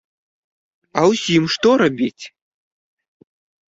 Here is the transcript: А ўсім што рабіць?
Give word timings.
А 0.97 1.05
ўсім 1.11 1.43
што 1.59 1.69
рабіць? 1.85 2.23